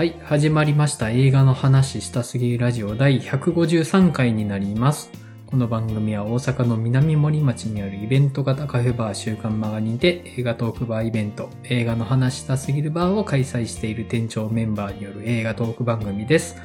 [0.00, 5.10] はい、始まりました映画の話したすぎるラジオ第153回になります。
[5.44, 16.56] この番組は大阪の南森町にあるイベント型カフェバー週刊マガにて映画トークバーイベント映画の話したすぎるバーを開催している店長メンバーによる映画トーク番組です。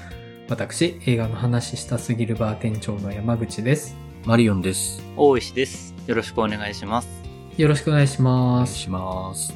[0.47, 3.97] 私、映画の話したすぎるバー店長の山口です。
[4.24, 5.04] マリオンです。
[5.18, 5.93] 大石です。
[6.07, 7.10] よろしくお願いします。
[7.57, 8.70] よろしくお願いしおます。
[8.70, 9.54] 願いします。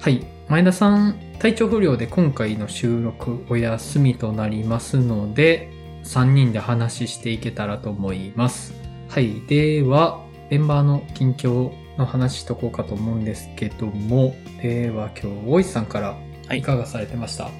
[0.00, 0.31] はい。
[0.48, 5.70] 前田さん、体調不良で今回の収録お休みとなりますので、
[6.04, 8.74] 3人で話していけたらと思います。
[9.08, 9.40] はい。
[9.46, 16.16] では、メンバーの近況の話しとこうかと思うんですけども、では今日、大石さんから
[16.48, 17.50] はいいかがされてました、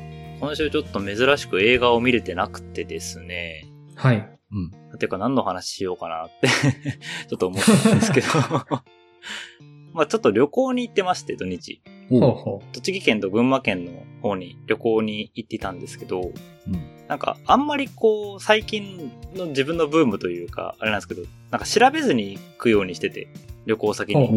[0.40, 3.66] 今週ちょっと珍しく映画を見れてなくてですね。
[3.94, 4.28] はい。
[4.52, 4.98] うん。
[4.98, 6.48] てか何の話しようかなって
[7.28, 8.26] ちょっと思ったんですけど。
[9.94, 11.80] まあちょっと旅行に行ってまして、土日。
[12.20, 16.92] ほうおうほ栃木県と群馬県の方に旅行に行っていたんですけど、うん。
[17.08, 23.28] なんかあんまりこう最近の自分のブームというか、あれなんですけど、なんか調べずに行くようにしてて、
[23.66, 24.28] 旅行先に。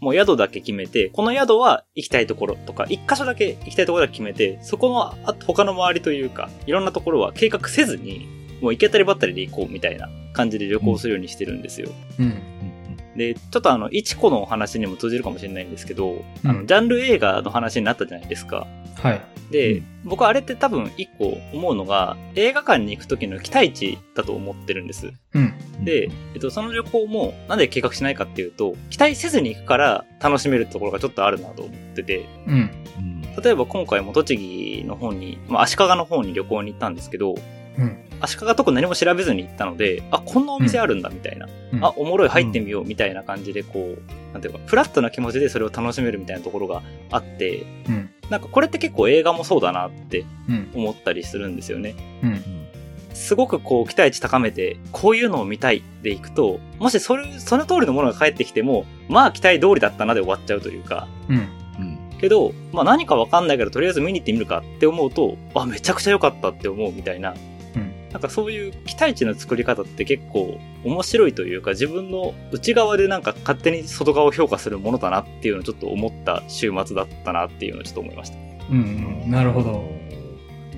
[0.00, 8.26] もう宿だけ決めて、この宿は行きたいところとか、一箇所だけ行きたいところだけ決めて、そこのあ他の周りというか、いろんなところは計画せずに、
[8.60, 11.88] もう行き当たりばったりで行こうみたいな感じで旅行するようにしてるんですよ。
[12.18, 12.22] う。
[12.22, 12.61] うん。
[13.14, 18.66] うんで、ちょっとあの、一個のお話にも通じるかもしれないんですけど、あうんの、ジャンル映画の話になったじゃないですか。
[18.96, 19.22] はい。
[19.50, 25.12] で、うん僕あれって多分一個思うのが、映画館に行く時の期待値だと思ってるんです。
[25.34, 25.54] うん。
[25.78, 25.84] うん。
[25.84, 32.70] で、えっと、その旅行もなんで計画しないかっていうと、期待せずに行くから楽しめるところがちょっとあるなと思ってて、うん。
[32.98, 33.22] うん。
[33.40, 37.36] 例えば今回も栃木の方に、まあ、足利の方に旅行に行ったんですけど、
[37.78, 38.01] うん。
[38.22, 48.10] 足利とこ何も調べずに行ったので、あ、こんなお店あるんだみたいな、うんあ、おもろい入ってみようみたいな感じでこう、なんていうか、フラットな気持ちでそれを楽しめるみたいなところがあって、うん。
[48.30, 50.70] なんかこれって結構映画もそうだなってうん。
[50.74, 51.94] 思ったりするんですよね。
[52.22, 52.42] うん。
[53.14, 61.36] すごくこう期待値高めて、こういうのを見たいで行くと、もしそれ、その通りのものが返ってきても、まあ期待通りだったなで終わっちゃうというか、うん。
[61.36, 62.18] うん。
[62.20, 67.36] けど、まあ何かわかんないけど、とりあえず見に行ってみるかって思うと、あ、めちゃくちゃ良かったって思うみたいな、うん。
[68.12, 78.36] なんかそういう期待値の作り方って結構面白いというか、自分の内側でなんか勝手に外側を評価するものだなっていうのをちょっと思った週末だったなっていうのをちょっと思いました。
[78.70, 79.30] うん。
[79.30, 79.84] なるほど。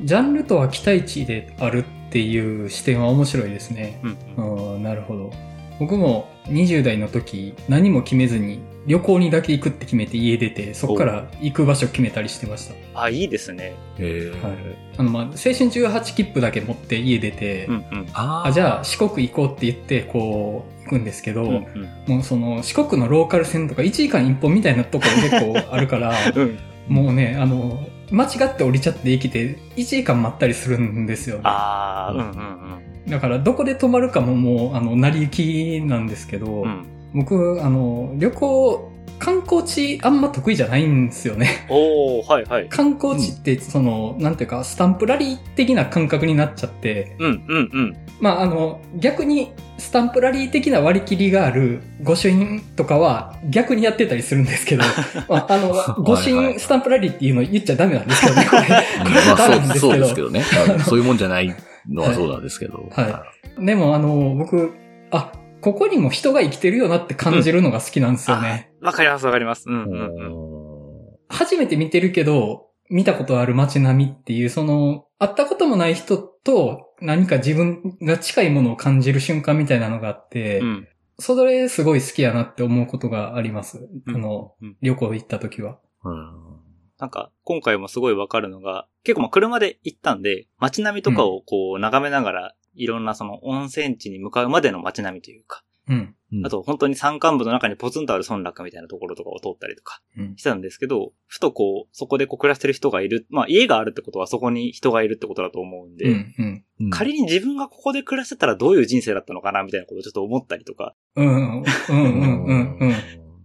[0.04, 4.00] ジャンルとは期待値であるっていう視点は面白いですね。
[4.36, 4.74] うん。
[4.76, 5.32] うん、なるほど。
[5.78, 12.74] 僕も20代の時何も決めずに旅行にだけ行くって決めて家出て、そこから行く場所決めたりしてました。
[13.00, 13.74] あ、いいですね。
[13.98, 14.30] へえ。
[14.30, 14.56] はい。
[14.98, 18.06] あの、まあ、青春18切符だけ持って家出て、うんうん。
[18.12, 21.88] ああ、じゃあ四国行こうって言って、こう、行くんですけど、うんうん。
[22.06, 26.58] もうその四国のローカル線とか1時間一本みたいなところ結構あるから、 うん。
[26.88, 31.42] もうね、あの、間違って降りちゃって生きて1時間待ったりするんですよね。
[31.44, 36.62] あー、うんうんだからどこで泊まるかももう、あの、成り行きなんですけど、うん。
[36.62, 36.86] うん。
[37.14, 41.66] 僕、あの、旅行、観光地あんま得意じゃないんですよね。
[41.68, 42.68] おー、はいはい。
[42.68, 47.96] 観光地って、その、なんていうか、スタンプラリー的な感覚になっちゃって、うんうんうん。
[48.20, 54.84] まあ、あの、逆に、スタンプラリー的な割り切りがある御朱印とかは逆にやってたりするんですけど、
[55.28, 55.72] まあ、あの、
[56.02, 58.62] 御朱印スタンプラリーっていうの言っちゃダメなんですけどね、これ。
[58.62, 60.14] これダメなんですけどそうです。
[60.14, 60.42] けどね。
[60.86, 61.54] そういうもんじゃない
[61.88, 62.88] のはそうなんですけど。
[62.90, 64.72] はいでも、あの、僕、
[65.10, 68.72] あ、ここにも人が生きてるよなって感じるのが好きなんですよね。
[68.80, 69.68] わかりますわかります。
[69.68, 71.06] うんううんうん。
[71.12, 71.16] ん。
[71.28, 80.88] 初めて見てるけど、見たことある街並みっていう、その、会ったこともない人と何か自分が近いものを感じる瞬間みたいなのがあって、うん。
[81.18, 83.88] それすごい好きやなって思うことがあります。
[84.08, 85.78] あの、うん旅行行った時は。
[86.04, 86.53] うん。
[86.98, 95.96] なんか、今回もすごいわかるのが、結構まあ車で行ったんで、街並みとかをこう眺めながら、いろんなその温泉地に向かうまでの街並みというか、うん。
[96.32, 100.36] うんあと本当に山間部の中にポツンとある村落みたいなところとかを通ったりとかうん。
[100.36, 106.34] してたんですけど、ふとこう、そこでこう暮らしてる人がいる、まあ家があるってことはそこに人がいるってことだと思うんで、うん。
[106.38, 106.64] うん。
[106.80, 111.26] うん仮に自分がここで暮らしてたらどういう人生だったのかなみたいなことをちょっと思ったりとか、うん。
[111.26, 111.62] うん。
[111.62, 112.44] うん。
[112.46, 112.78] うん。
[112.80, 112.94] うん。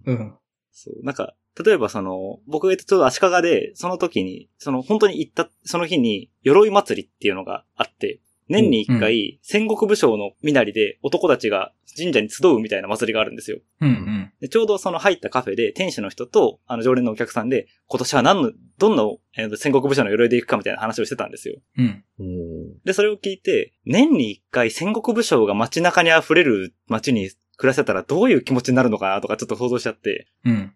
[0.06, 0.34] うん。
[0.72, 13.60] そう、なんか、例えばその、僕が言ったちょうど足利で、その時に、その本当に行った、その日に、鎧祭りっていうのがあって、年に一回、戦国武将の身なりで男たちが神社に集うみたいな祭りがあるんですよ。
[13.80, 13.90] うん。
[13.90, 14.32] うん。
[14.42, 19.04] でちょうどその入ったカフェで、店主の人と、あの、常連のお客さんで、今年は何の、どんな、
[19.38, 21.58] えー戦国武将の鎧で行くかみたいな話をしてたんですよ。
[21.78, 22.04] うん。
[22.20, 30.74] うんで、それを聞いて、年に一回戦国武将が街中に溢れる街に暮らせたらどういう気持ちになるのかなとかちょっと想像しちゃって、うん。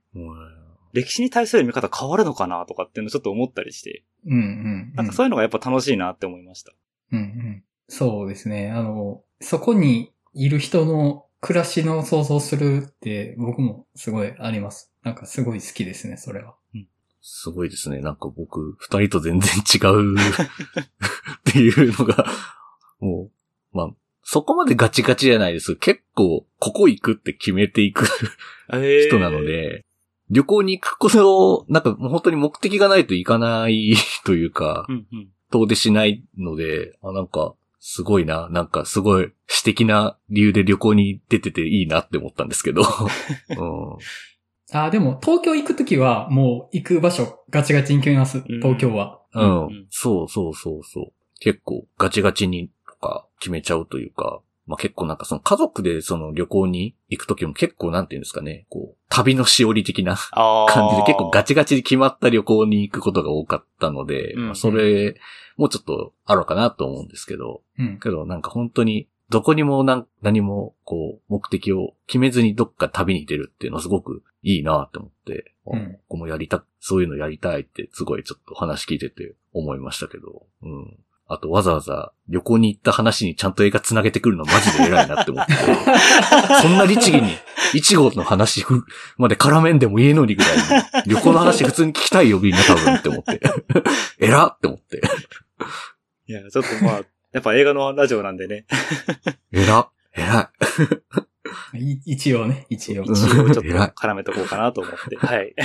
[0.93, 4.03] 歴史に対する見方変わるのかなとかっていうのをちょっと思ったりして。
[4.25, 4.93] うんうん。
[4.95, 6.71] なんかそういうのがやっぱ楽しいなって思いました。
[7.11, 7.63] うんうん。
[7.87, 8.71] そうですね。
[8.71, 14.91] あの、そこにいる人の暮らしの想像するって僕もすごいあります。
[15.03, 16.55] なんかすごい好きですね、それは。
[17.25, 17.99] すごいですね。
[17.99, 20.19] なんか僕、二人と全然違う っ
[21.45, 22.25] ていうのが、
[22.99, 23.31] も
[23.73, 23.89] う、まあ、
[24.23, 25.77] そこまでガチガチじゃないです。
[25.77, 28.05] 結構、ここ行くって決めていく
[29.07, 29.85] 人なので、
[30.33, 33.95] 旅行に行くことを、なんかもう本当に目的がないといかない
[34.25, 35.29] というかう、んうん。
[35.51, 42.81] 遠出しないので、あ、なんか、すごいな、なんかすごい私的な理由で旅行に出てていいなって思ったんですけど。
[43.49, 43.97] うん
[44.75, 49.19] あ、でも東京行くときはもう行く場所ガチガチに決めます、東京は。
[49.35, 51.13] うん、うんそうそうそうそう。
[51.39, 61.53] 結構ガチガチにとか決めちゃうというか、まあ結構なんかその家族でその旅行に行くときも結構なんていうんですかね、こう、旅のしおり的なあ感じで結構ガチ。
[61.53, 65.15] チガチに決まった旅行に行くことが多かったので、うんまあそれ
[65.55, 67.99] もうちょっとあるかなと思うんですけど、うん。
[67.99, 69.83] けどなんか本当にどこにも
[70.21, 80.99] 何もこう目的を決めずにどっか旅に出るっていうのはすごくいいなって思って、うんここもやりた、そういうのやりたいってすごいちょっと話聞いてて思いましたけど、うん。
[81.27, 85.53] あとわざわざ旅行に行った話にちゃんと映画繋げてくるのマジで偉いなって思って。
[86.61, 87.31] そんな律儀に、
[87.73, 88.65] 一号の話
[89.17, 90.63] まで絡めんでもいいのにぐらいに、
[91.07, 93.39] 旅行の話普通に聞きたいよみんな多分って思って。
[94.19, 95.01] 偉っって思って。
[96.27, 98.65] いや、ちょっとまあ、やっぱ映画のラジオなんでね。
[99.51, 100.51] 偉っ偉
[101.73, 101.93] い。
[101.93, 103.03] い一応ね、一応。
[103.03, 105.15] うん一応ちょっと絡めとこうかなと思って。
[105.15, 105.55] はい。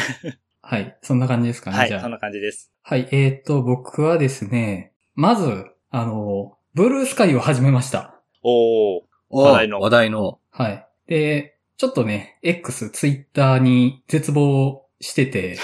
[0.62, 0.98] はい。
[1.02, 2.10] そんな感じですかね、はい、じゃあそん。
[2.10, 2.72] な感じです。
[2.82, 3.08] はい。
[3.10, 4.87] えっ、と、僕はですね、
[5.20, 8.22] まず、あの、ブルースカイを始めました。
[8.44, 9.02] おー。
[9.30, 10.38] お話題の話題の。
[10.52, 10.86] はい。
[11.08, 15.58] で、ちょっとね、X、ツイッターに絶望してて、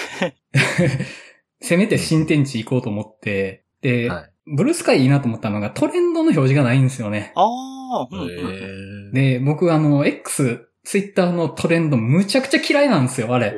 [1.61, 4.31] せめて新天地行こうと思って、で、はい。
[4.57, 7.31] ブルースカイいいなと思ったのがトレンドの表示がないんですよね。
[7.35, 9.13] あー、うんうん。
[9.13, 13.53] で、僕あの、X、ツイッターのトレンドむちゃくちゃ嫌いなんですよ、あれ。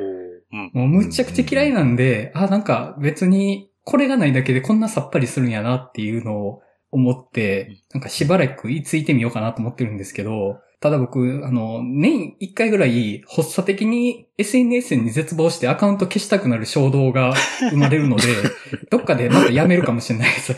[0.52, 0.70] うん。
[0.74, 17.32] もうむちゃくちゃ嫌いなんで、あ、なんか別にこれがないだけでこんなさっぱりするんやなっていうのを思って、なんかしばらく居ついてみようかなと思ってるんですけど、ただ僕、あの、年一回ぐらい発作的に SNS に絶望してアカウント消したくなる衝動が
[17.70, 18.24] 生まれるので、
[18.90, 20.54] どっかでまたやめるかもしれないです。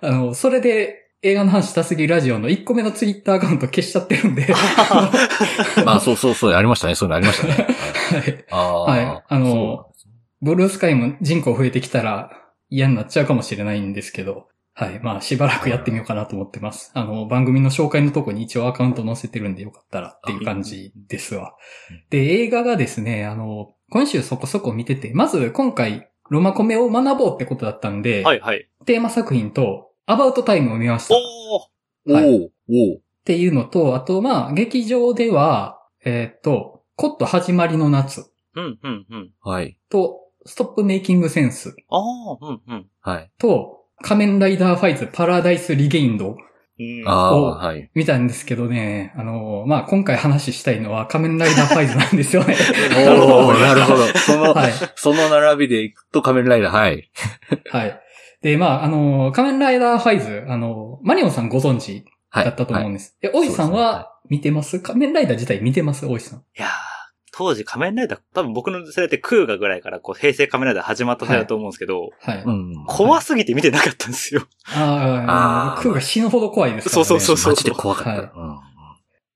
[0.00, 4.46] あの、それで映画の話したすぎラジオの1個目のツイッターアカウント消しちゃってるんで、
[5.84, 6.94] まあ、そうそうそう、ありましたね。
[6.94, 7.68] そういうのありましたね。
[8.50, 9.02] はい。
[9.04, 9.91] はいあのそ
[10.42, 12.30] ブルースカイも人口増えてきたら
[12.68, 15.00] 嫌になっちゃうかもしれないんですけど、はい。
[15.00, 16.90] まあ、しばらくやってみようかなと思ってます。
[16.94, 21.54] あの、番組の紹介のとこに一応アカウント載せてるんでよかったらっていう感じですわ
[21.90, 22.04] うん。
[22.08, 28.68] で、映画がですね、あの、今週そこそこ見てて、まず今回、ロマコメを学ぼうってことだったんで、はいはい。
[28.86, 31.14] テーマ作品と、アバウトタイムを見ました。
[31.14, 31.18] っ
[32.06, 32.12] おー。
[32.14, 39.30] はいおおていうのと、あと、まあ、劇場では、えーっと、コット始まりの夏うん、うん、うん。
[39.40, 39.78] はい。
[39.88, 42.02] と、ストップメイキングセンスあー、
[42.40, 42.86] うん、うん。
[43.00, 43.30] はい。
[43.38, 46.36] と、仮面ライダーファイズパラダイスリゲインド
[46.78, 47.90] うんああ、おはい。
[47.94, 52.56] 見たんですけどね、あの、まあ、今回話したいのは仮面ライダーファイズなんですよね。
[53.20, 54.06] おおなるほど。
[54.18, 54.72] その、はい。
[54.96, 57.10] その並びでいくと仮面ライダー、はい。
[57.70, 58.00] はい。
[58.40, 62.44] で、まあ、あの、仮面ライダーファイズ、あの、マリオンさんご存知はい。
[62.46, 63.16] だったと思うんはいです。
[63.22, 64.80] え、おいさんそうですねはは見てます？
[64.80, 66.06] 仮面ライダー自体見てます？
[66.06, 66.38] おいさん。
[66.38, 66.70] いやー、
[67.42, 72.42] 当時仮面ライダー、多分僕の世代ってクーガぐらいからこう平成仮面ライダー始まった世代だと思うんですけど、はい。
[72.44, 72.84] うん。
[72.86, 74.42] 怖すぎて見てなかったんですよ。
[74.66, 77.04] ああ、あークーが死ぬほど怖いですからね。
[77.04, 78.10] そうそうそうマジで怖かった。
[78.10, 78.72] はいうん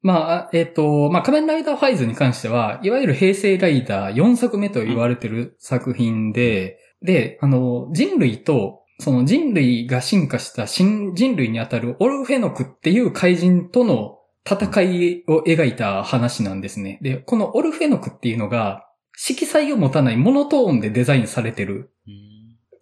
[0.03, 14.16] まあ、えっ、と、まあ、仮面ライダーファイズに関しては、いわゆる平成ライダー4作目と言われてる作品で、で、あの、人類と、その人類が進化した新人類にあたるオルフェノクっていう怪人との
[14.49, 16.99] 戦いを描いた話なんですね。
[17.03, 18.87] で、このオルフェノクっていうのが、
[19.17, 21.91] 色彩を持たないモノトーンでデザインされてる、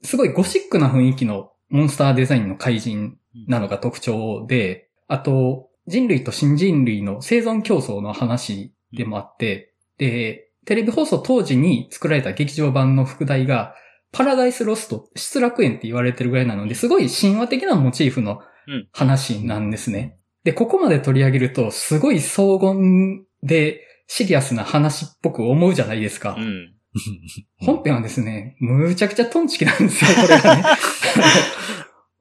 [0.02, 3.16] すごいゴシックな雰囲気のモンスターデザインの怪人
[3.49, 13.75] なのが特徴で、あと、人類と新人類の生存競争の話でもあって、で、テレビ放送当時に作られた劇場版の副題が、
[14.12, 20.16] パラダイスロスト、失楽園って言われてるぐらいなので、すごい神話的なモチーフのうん話なんですね。
[20.45, 26.37] で、ここまで取り上げると、すごい荘厳でシリアスな話っぽく思うじゃないですか。
[26.39, 26.75] うん。
[27.59, 30.63] 本編はですね、むちゃくちゃトンチキなんですよ、 これがね。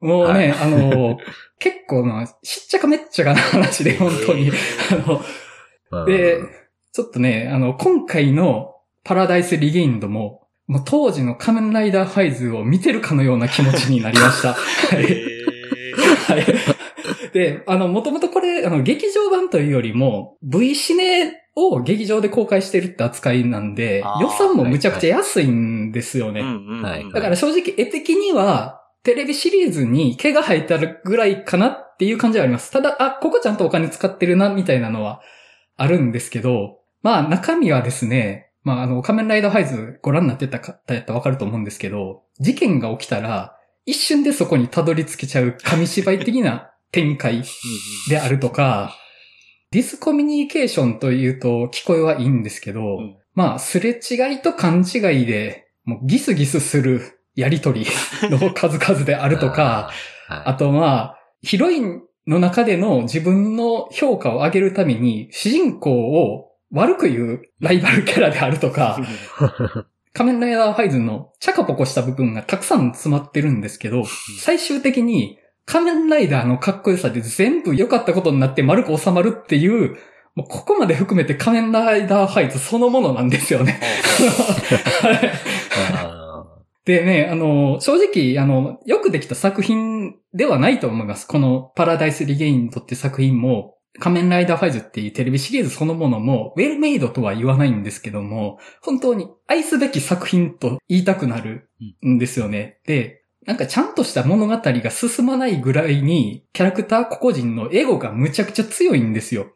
[0.00, 1.18] もうね、あの、
[1.58, 4.50] 結構な、しっちゃかめっちゃかな話で、本当に。
[4.90, 5.24] あの、うん
[6.06, 6.40] で、
[6.92, 14.54] ちょっとね、あの、今回のパラダイスリゲインドも、もう当時の仮面ライダーファイズを見てるかのような気持ちになりました。
[14.54, 15.02] はい。
[15.04, 15.53] はい。
[17.34, 26.42] で、あの、もともとこれ、あの、劇場版というよりも、V シネを劇場で公開してるって扱いなんで予算もむちゃくちゃ安いんですよね。
[26.42, 32.70] はいだから正直絵的には、テレビシリーズに毛が生えたぐらいかなっていう感じはあります。
[32.70, 35.20] ただ、あ、ここちゃんとお金使ってるな、みたいなのは
[35.76, 47.42] あるんですけど、まあ中身はですね、まああの、仮面ライダーファイズご覧になってた方やったらわかると思うんですけど、事件が起きたら、一瞬でそこにたどり着けちゃう紙芝居的な展開
[48.08, 48.96] であるとか、
[49.72, 53.16] ディスコミュニケーションというと聞こえはいいんですけど、うん。
[53.34, 57.84] まあ、すれ違いと勘違いで、もうギスギスするやりとり
[58.30, 59.90] の数々であるとか、
[60.28, 60.44] あー、はい。
[60.46, 69.00] あとまあ、ヒロインの中での自分の評価を上げるために、主人公を悪く言うライバルキャラであるとか、
[70.14, 74.04] 仮面ライダーファイズのチャカポコした部分がたくさん詰まってるんですけど、
[74.38, 79.96] 最終的に仮面ライダーのかっこよさで全部良かったことになって丸く収まるっていう、
[80.34, 83.80] もうここまで含めて仮面ライダーファイズそのものなんですよね。
[86.84, 91.26] でね、あの、正直、あの、よくできた作品ではないと思います。
[91.26, 101.70] このパラダイスリゲインドって作品も、仮面ライダーファイズっていうテレビシリーズそのものも、ウェルメイドとは言わないんですけども、本当に愛すべき作品と言いたくなる
[102.04, 102.80] んですよね。
[102.86, 109.46] で、なんかちゃんとした物語が進まないぐらいに、キャラクター個々人のエゴがむちゃくちゃ強いんですよ。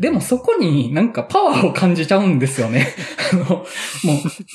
[0.00, 2.88] でもそこになんかパワーを感じちゃうんですよね。
[3.32, 3.66] あの、もう、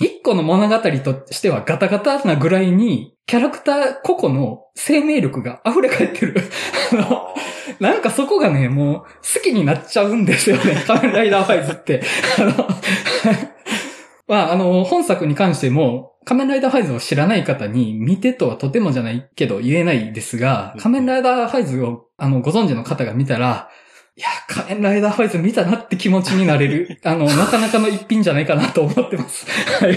[0.02, 6.36] 一個の物語としてはガタガタなぐらいに、キャラクター個々の生命力が溢れ返ってる。
[6.94, 7.36] あ の
[7.80, 10.84] なんかそこがね、もう好きになっちゃうんですよね。
[10.86, 12.02] 仮 面ライダーファイズって。
[12.38, 12.68] あの、
[14.28, 23.68] まあ、あの、本作に関しても、仮面ライダーファイズを知らない方に見てとはとてもじゃないけど言えないですが、仮面ライダーファイズをあのご存知の方が見たら、
[24.16, 29.48] いや、仮面ライダーファイズ見たなって気持ちになれる、 あの、なかなかの一品じゃないかなと思ってます。
[29.84, 29.94] はい。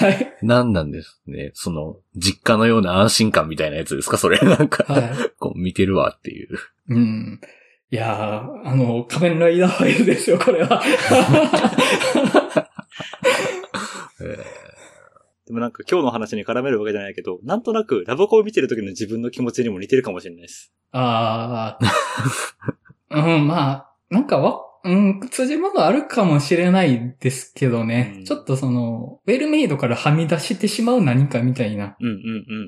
[0.00, 0.34] はい。
[0.42, 1.52] なんなんですね。
[1.54, 4.18] その、実家のような安心感みたいなやつですか？
[4.18, 4.38] それ。
[4.40, 5.02] なんか、はい。
[5.38, 6.48] こう見てるわっていう。
[6.90, 7.40] うん。
[7.90, 10.82] いやー、あの、仮面ライダーファイズですよ、これは。
[14.20, 14.38] え
[15.46, 20.72] でもなんか今日の話に絡めるわけじゃないけど、なんとなくラブコを見てる時の自分の気持ちにも似てるかもしれないです。
[20.92, 21.84] ああ。
[23.10, 28.14] うん、まあ、なんかわ、うん、通じ物あるかもしれないですけどね。
[28.18, 32.18] うんちょっとその、ウェルメイドからはみ出してしまう何かみたいな、うんうんう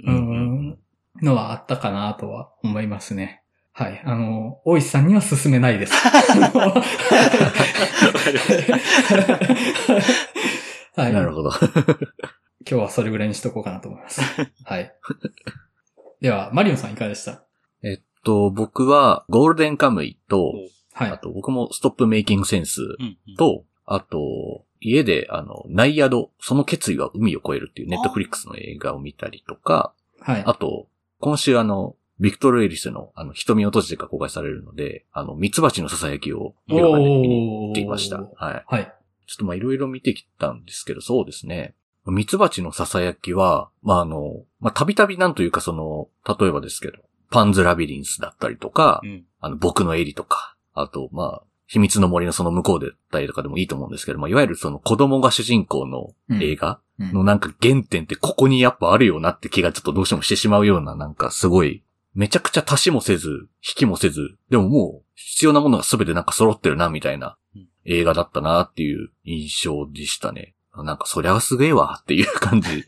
[0.06, 0.68] うんうんうん。
[0.70, 0.78] ん、
[1.22, 3.42] のはあったかなとは思いますね。
[3.72, 4.02] はい。
[4.04, 5.92] あの、大石さんには勧めないです。
[10.96, 11.12] はい。
[11.12, 11.50] なるほど。
[12.60, 14.20] 今日はそれぐらいにしとこうかなと思います。
[14.64, 14.92] はい。
[16.20, 17.44] では、マリオンさんいかがでした？
[17.82, 20.52] えっと、僕は、ゴールデンカムイと、
[20.92, 21.10] はい。
[21.10, 30.42] あと僕もストップメイキングセンスうんうんと、あと、家で、あの、ナイアド、その決意は海を越えるっていうネットフリックスの映画を見たりとか、はい。
[30.44, 30.88] あと、
[31.20, 38.22] 今週あの、ビクトル・エリスの、あの、瞳を閉じてが公開されるので、あの、ミツバチの囁きを映画館で見に行っていました。
[38.22, 38.64] はい。
[38.66, 38.92] はい。
[39.26, 41.74] ちょっとまあいろいろ見てきたんですけど、そうですね。
[42.12, 46.08] ミツバチの囁きは、まああの、まあたびたびなんというかその、
[46.38, 46.98] 例えばですけど、
[47.30, 49.24] パンズラビリンスだったりとか、うん。
[49.40, 57.12] あの、僕のエリとか、あと、まあ、秘密の森のその向こうでだったりとかでもいいと思うんですけど、まあ、いわゆるその子供が主人公の映画うん。
[57.12, 61.82] のなんか原点ってここにやっぱあるよなって気がちょっとどうしてもしてしまうようななんかすごい、
[62.14, 67.68] めちゃくちゃ足しもせず、引きもせず、でももう必要なものが全てなんか揃ってるなみたいなうん。
[67.84, 70.54] 映画だったなっていう印象でしたね。
[70.82, 72.84] なんかそりゃすげえわっていう感じ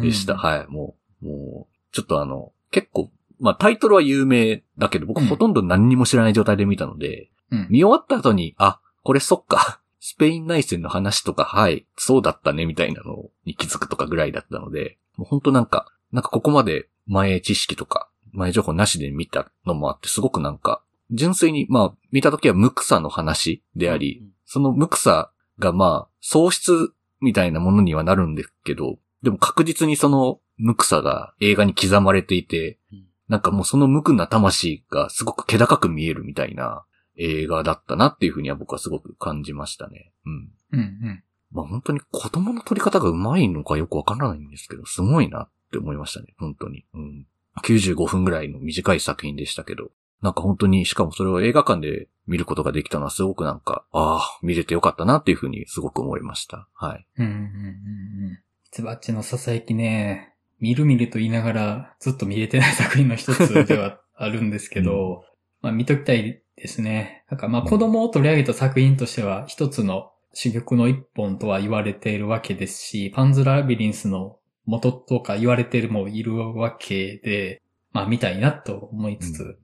[0.00, 0.36] でした。
[0.36, 0.66] はい。
[0.68, 3.10] もう、もう、ちょっとあの、結構、
[3.40, 7.66] まあタイトルは有名だけど、僕うんほとんど何にも知らない状態で見たので、うん。
[7.70, 36.84] 見終わった後に、あ、これそっか、スペイン内戦の話とか、はい、そうだったね、みたいなのに気づくとかぐらいだったので、もう本当なんか、なんかここまで前知識とか、前情報なしで見たのもあって、すごくなんか、純粋に、まあ、見た時は無草の話であり、その無草がまあ、喪失みたいなものにはなるんですけど、でも確実にその無草が映画に刻まれていてうん、なんかもうその無垢な魂がすごく気高く見えるみたいな
[37.16, 40.12] 映画だったなっていうふうには僕はすごく感じましたね。
[40.26, 40.50] うん。
[40.72, 40.80] うん。
[40.80, 41.24] うん。
[41.52, 46.34] まあ本当に子供の撮り方が上手いのかよくわからないんですけど、すごいなって思いましたね。
[46.38, 46.84] 本当に。
[46.94, 47.26] うん。
[47.62, 49.90] 95分ぐらいの短い作品でしたけど、
[50.22, 56.68] なんか本当に、しかもそれを映画館で見ることができたのはすごくなんか、ああ、見れてよかったなっていうふうにすごく思いました。
[56.74, 57.06] はい。
[57.18, 57.26] うん。
[57.26, 57.32] うん。
[57.32, 58.38] うん。
[58.70, 65.24] ツバッチの囁きね、見る見ると言いながらずっと見れてない作品の一つではあるんですけど、
[65.60, 67.24] まあ見ときたいですね。
[67.28, 77.60] なんかまあ子供を取り上げた作品としては一つの珠玉の一本とは言われているわけですし、パンズラビリンスの元とか言われてるもいるわけで、
[77.90, 79.58] まあ見たいなと思いつつ、うん、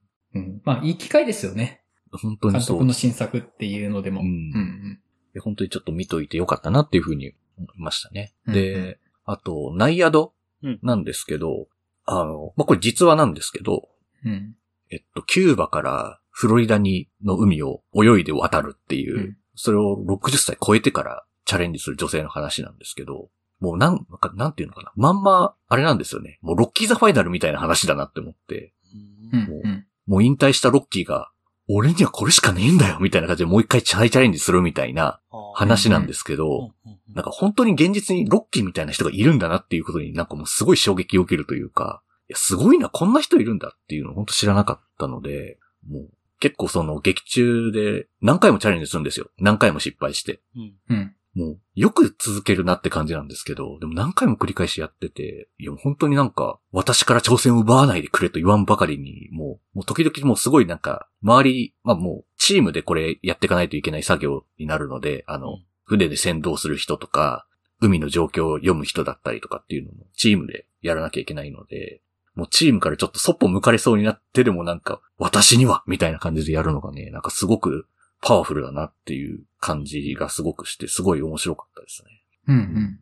[0.64, 1.82] まあいい機会ですよね。
[2.10, 3.00] 本当に監督のそうです。
[3.00, 4.20] 新作っていうのでも。
[4.20, 5.00] うんうん
[5.34, 8.32] で本当にちょっと見といてよかったなっていうふうに思いましたね。
[8.46, 8.96] うんで、うん
[9.30, 10.32] あと、ナイアド
[10.62, 11.68] うんなんですけど、
[12.06, 13.90] あの、まあ、これ実話なんですけど、
[14.24, 14.32] うん。
[14.32, 14.54] うん。
[14.90, 24.92] えっと、キューバからフロリダにの海を泳いで渡るっていう、うんそれを60歳超えてからチャレンジする女性の話なんですけど、もうなん、なんかなんていうのかな。
[24.94, 26.38] まんま、あれなんですよね。
[26.42, 28.72] もうロッキーザファイナルみたいな話だなって思って、
[29.32, 29.86] うんもううん。
[30.08, 31.30] もう引退したロッキーが、
[31.68, 35.20] 俺にはこれしかねえんだよみたいな感じでもう一回再チャレンジするみたいな
[35.54, 36.70] 話なんですけど、
[37.14, 46.10] なんか本当に現実にロッキーみたいな人がいるんだなっていうことになんかもうすごい衝撃を受けるというか、いや、すごいな、こんな人いるんだっていうのを本当知らなかったので、もう
[46.40, 49.30] 結構その劇中で何回もチャレンジするんですよ。
[49.38, 50.40] 何回も失敗して。
[50.88, 51.14] うん。
[51.38, 65.64] もうよく続けるなって感じなんですけど、でも何回も繰り返しやってて、いや本当になんか私から挑戦を奪わないでくれと言わんばかりに、もう、もう時々もうすごいなんか、周り、まあもうチームでこれやっていかないといけない作業になるので、あの、うん。
[65.84, 67.46] 船で先導する人とか、
[67.80, 72.02] 海の状況を読む人だったりとかっていうのもチームでやらなきゃいけないので、
[72.34, 77.86] もうチームからちょっとそっぽ向かれそうになってでもなんか、私にはみたいな感じでやるのがね、なんかすごく
[78.20, 82.10] パワフルだなっていう感じがすごくして、すごい面白かったですね。
[82.48, 82.56] うん。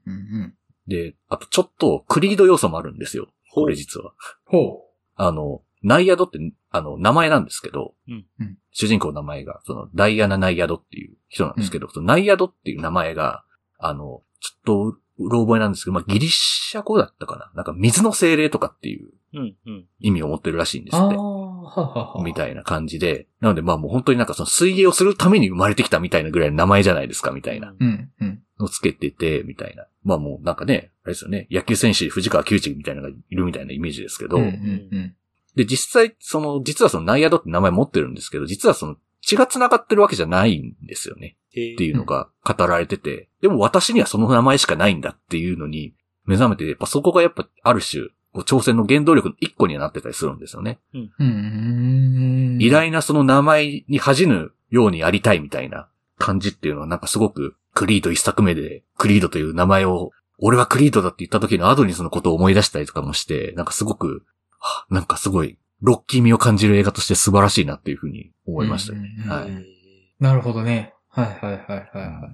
[0.06, 0.12] うん。
[0.12, 0.12] う
[0.44, 0.54] ん。
[0.86, 3.28] で、あとちょっとクリード要素もあるんですよ。
[3.52, 4.12] これ実は。
[4.44, 4.82] ほ
[5.16, 6.38] あの、ナイアドって、
[6.70, 13.42] あの、名前なんですけど、うんうん主人公の名前が、その、ダイアナ・ナイアドっていう人なんですけど、そのナイアドっていう名前が、
[13.78, 19.15] あの、ちょっと、うろ覚えなんですけど、まあ、ギリシャ語だったかななんか、水の精霊とかっていううん、うん。
[20.00, 21.16] 意味を持ってるらしいんですって。
[22.22, 23.26] みたいな感じで。
[23.40, 27.74] なので、まあもう本当になんかその水泳をするために生まれてきたみたいなぐらいの名前じゃないですか、みたいな。
[27.78, 28.10] うん。
[28.20, 28.42] うん。
[28.58, 29.86] のつけてて、みたいな。
[30.04, 34.44] まあもうなんかね、あれですよね、野球選手に藤川球児みたいなのがいるみたいなイメージですけど、うん。
[34.44, 35.14] うん。
[35.56, 41.36] で、実際、その、実はそのナイアドって名前持ってるんですけど、実はその血が繋がってるわけじゃないんですよね。
[41.48, 45.94] っっていうのが語られてて、でも私にはその名前しかないんだっていうのに
[46.26, 48.08] 目覚めて、やっぱそこがやっぱある種、
[48.42, 50.78] 挑戦の原動力の一個にはなってたりするんですよね。
[51.18, 52.58] うん。
[52.60, 64.24] 偉大なその名前に恥じぬようにやりたいみたいな感じっていうのはなんかすごくクリード一作目でクリードという名前を俺はクリードだって言った時のアドニスのことを思い出したりとかもして、なんかすごく、
[64.58, 69.08] はなんかすごいロッキー味を感じる映画として素晴らしいなっていうふうに思いましたね。
[69.26, 69.66] はい。
[70.20, 70.94] なるほどね。
[71.08, 72.30] はいはいはいはいは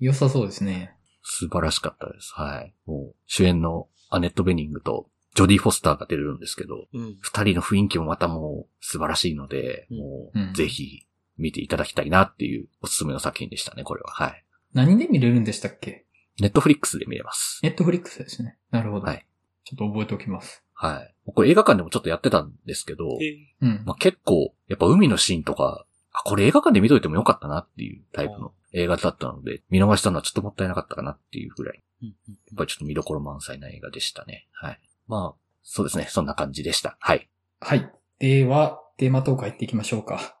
[0.00, 0.04] い。
[0.04, 0.94] 良さそうですね。
[1.22, 2.32] 素晴らしかったです。
[2.34, 2.74] はい。
[2.86, 7.16] もう主演のアネット・ベニングとジョディ・フォスターが出るんですけど、うん。
[7.20, 11.06] 二人の雰囲気もまたもう素晴らしいので、うんもうぜひ
[11.38, 14.10] 見ていただきたいなっていうおすすめの作品でしたね、これは。
[14.10, 14.44] はい。
[14.72, 16.06] 何で見れるんでしたっけ？
[16.40, 17.60] ネットフリックスで見れます。
[17.62, 18.56] ネットフリックスですね。
[18.70, 19.06] なるほど。
[19.06, 19.26] はい。
[19.64, 20.64] ちょっと覚えておきます。
[20.72, 21.14] はい。
[21.34, 23.18] これ映画館でもちょっとやってたんですけど、
[23.60, 23.82] うん。
[23.84, 34.46] まあ、結構、やっぱ海のシーンとか、あ、これ映画館で見といてもよかったなっていうタイプの映画だったので、見逃したのはちょっともったいなかったかなっていうぐらい、うんやっぱりちょっと見どころ満載な映画でしたね。
[34.52, 34.80] はい。
[35.06, 36.06] まあ、そうですね。
[36.08, 36.96] そんな感じでした。
[37.00, 37.28] はい。
[37.60, 37.90] はい。
[38.18, 40.34] では、テーマトーク入っていきましょうか。